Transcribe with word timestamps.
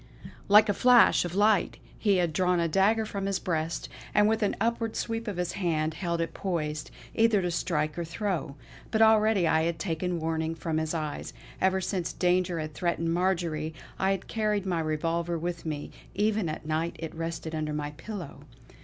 Like 0.49 0.67
a 0.67 0.73
flash 0.73 1.25
of 1.25 1.35
light 1.35 1.77
he 1.99 2.15
had 2.15 2.33
drawn 2.33 2.59
a 2.59 2.67
dagger 2.67 3.05
from 3.05 3.27
his 3.27 3.37
breast; 3.37 3.87
and 4.15 4.27
with 4.27 4.41
an 4.41 4.55
upward 4.59 4.95
sweep 4.95 5.27
of 5.27 5.37
his 5.37 5.51
hand 5.51 5.93
held 5.93 6.19
it 6.21 6.33
poised, 6.33 6.89
either 7.13 7.39
to 7.39 7.51
strike 7.51 7.99
or 7.99 8.03
throw. 8.03 8.55
But 8.89 9.03
already 9.03 9.47
I 9.47 9.61
had 9.61 9.77
taken 9.77 10.19
warning 10.19 10.55
from 10.55 10.79
his 10.79 10.95
eyes. 10.95 11.33
Ever 11.61 11.81
since 11.81 12.13
danger 12.13 12.59
had 12.59 12.73
threatened 12.73 13.13
Marjory, 13.13 13.75
I 13.99 14.09
had 14.09 14.27
carried 14.27 14.65
my 14.65 14.79
revolver 14.79 15.37
with 15.37 15.67
me; 15.67 15.91
even 16.15 16.49
at 16.49 16.65
night 16.65 16.95
it 16.97 17.13
rested 17.13 17.53
under 17.53 17.71
my 17.71 17.91
pillow. 17.91 18.45